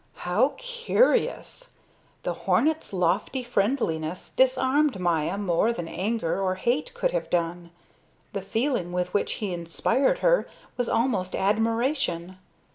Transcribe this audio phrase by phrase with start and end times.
[0.25, 1.73] How curious!
[2.23, 7.69] The hornet's lofty friendliness disarmed Maya more than anger or hate could have done.
[8.33, 12.37] The feeling with which he inspired her was almost admiration.